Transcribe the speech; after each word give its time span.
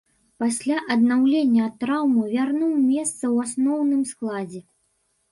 Пасля 0.43 0.77
аднаўлення 0.93 1.67
ад 1.69 1.75
траўмы 1.83 2.23
вярнуў 2.35 2.71
месца 2.85 3.19
ў 3.19 3.35
асноўным 3.49 4.01
складзе. 4.13 4.63